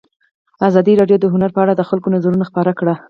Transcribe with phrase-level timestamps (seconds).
[0.67, 2.95] ازادي راډیو د هنر په اړه د خلکو نظرونه خپاره کړي.